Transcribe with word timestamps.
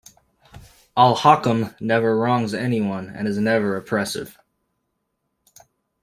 Al-Hakam 0.97 1.79
never 1.79 2.17
wrongs 2.17 2.55
anyone 2.55 3.07
and 3.11 3.27
is 3.27 3.37
never 3.37 3.77
oppressive. 3.77 4.35